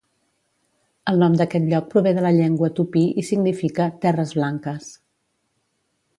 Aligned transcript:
El 1.11 1.19
nom 1.23 1.35
d'aquest 1.41 1.67
lloc 1.73 1.91
prové 1.91 2.13
de 2.19 2.23
la 2.27 2.31
llengua 2.39 2.71
tupí 2.81 3.05
i 3.23 3.27
significa 3.29 3.91
"Terres 4.07 4.35
blanques" 4.41 4.91